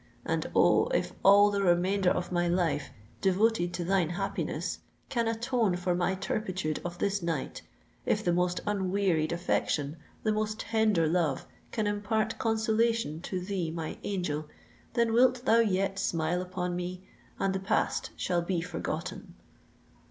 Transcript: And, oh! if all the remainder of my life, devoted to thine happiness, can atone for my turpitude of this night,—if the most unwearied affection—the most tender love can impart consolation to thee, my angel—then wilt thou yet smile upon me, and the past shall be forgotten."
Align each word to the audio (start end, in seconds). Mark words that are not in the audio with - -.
And, 0.25 0.49
oh! 0.55 0.87
if 0.87 1.13
all 1.23 1.51
the 1.51 1.61
remainder 1.61 2.09
of 2.09 2.31
my 2.31 2.47
life, 2.47 2.89
devoted 3.21 3.71
to 3.75 3.83
thine 3.83 4.09
happiness, 4.09 4.79
can 5.09 5.27
atone 5.27 5.75
for 5.75 5.93
my 5.93 6.15
turpitude 6.15 6.81
of 6.83 6.97
this 6.97 7.21
night,—if 7.21 8.23
the 8.23 8.33
most 8.33 8.61
unwearied 8.65 9.31
affection—the 9.31 10.31
most 10.31 10.59
tender 10.59 11.05
love 11.07 11.45
can 11.71 11.85
impart 11.85 12.39
consolation 12.39 13.21
to 13.21 13.39
thee, 13.39 13.69
my 13.69 13.99
angel—then 14.03 15.13
wilt 15.13 15.45
thou 15.45 15.59
yet 15.59 15.99
smile 15.99 16.41
upon 16.41 16.75
me, 16.75 17.03
and 17.37 17.53
the 17.53 17.59
past 17.59 18.09
shall 18.15 18.41
be 18.41 18.59
forgotten." 18.59 19.35